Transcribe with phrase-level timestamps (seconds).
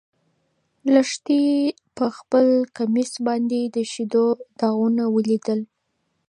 [0.93, 1.43] لښتې
[1.97, 2.45] په خپل
[2.77, 4.25] کمیس باندې د شيدو
[4.59, 5.59] داغونه ولیدل.